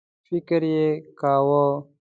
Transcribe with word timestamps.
فکر 0.27 0.61
یې 0.73 0.85
کاوه. 1.19 1.65